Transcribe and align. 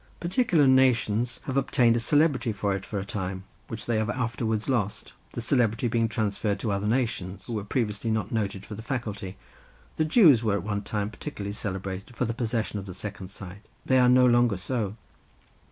Particular 0.19 0.65
nations 0.65 1.39
have 1.43 1.55
obtained 1.57 1.95
a 1.95 1.99
celebrity 1.99 2.51
for 2.51 2.73
it 2.73 2.87
for 2.87 2.97
a 2.97 3.05
time, 3.05 3.43
which 3.67 3.85
they 3.85 3.97
have 3.99 4.09
afterwards 4.09 4.67
lost, 4.67 5.13
the 5.33 5.41
celebrity 5.43 5.87
being 5.87 6.09
transferred 6.09 6.59
to 6.61 6.71
other 6.71 6.87
nations, 6.87 7.45
who 7.45 7.53
were 7.53 7.63
previously 7.63 8.09
not 8.09 8.31
noted 8.31 8.65
for 8.65 8.73
the 8.73 8.81
faculty. 8.81 9.37
The 9.97 10.05
Jews 10.05 10.43
were 10.43 10.55
at 10.55 10.63
one 10.63 10.81
time 10.81 11.11
particularly 11.11 11.53
celebrated 11.53 12.15
for 12.15 12.25
the 12.25 12.33
possession 12.33 12.79
of 12.79 12.87
the 12.87 12.95
second 12.95 13.27
sight; 13.29 13.61
they 13.85 13.99
are 13.99 14.09
no 14.09 14.25
longer 14.25 14.57
so. 14.57 14.95